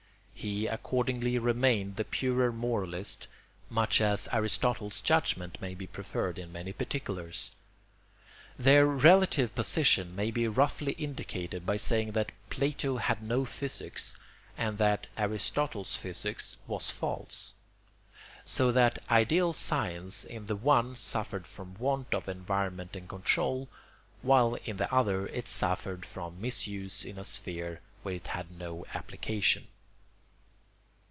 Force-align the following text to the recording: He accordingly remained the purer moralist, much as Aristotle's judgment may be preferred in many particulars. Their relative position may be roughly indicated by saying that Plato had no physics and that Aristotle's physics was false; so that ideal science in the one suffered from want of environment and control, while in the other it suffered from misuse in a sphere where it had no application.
He 0.33 0.65
accordingly 0.65 1.37
remained 1.37 1.97
the 1.97 2.03
purer 2.03 2.51
moralist, 2.51 3.27
much 3.69 4.01
as 4.01 4.27
Aristotle's 4.33 4.99
judgment 4.99 5.61
may 5.61 5.75
be 5.75 5.85
preferred 5.85 6.39
in 6.39 6.51
many 6.51 6.73
particulars. 6.73 7.51
Their 8.57 8.87
relative 8.87 9.53
position 9.53 10.15
may 10.15 10.31
be 10.31 10.47
roughly 10.47 10.93
indicated 10.93 11.63
by 11.63 11.77
saying 11.77 12.13
that 12.13 12.31
Plato 12.49 12.97
had 12.97 13.21
no 13.21 13.45
physics 13.45 14.15
and 14.57 14.79
that 14.79 15.05
Aristotle's 15.15 15.95
physics 15.95 16.57
was 16.65 16.89
false; 16.89 17.53
so 18.43 18.71
that 18.71 18.97
ideal 19.11 19.53
science 19.53 20.23
in 20.25 20.47
the 20.47 20.55
one 20.55 20.95
suffered 20.95 21.45
from 21.45 21.75
want 21.75 22.15
of 22.15 22.27
environment 22.27 22.95
and 22.95 23.07
control, 23.07 23.69
while 24.23 24.55
in 24.65 24.77
the 24.77 24.91
other 24.91 25.27
it 25.27 25.47
suffered 25.47 26.03
from 26.03 26.41
misuse 26.41 27.05
in 27.05 27.19
a 27.19 27.23
sphere 27.23 27.79
where 28.01 28.15
it 28.15 28.29
had 28.29 28.49
no 28.49 28.87
application. 28.95 29.67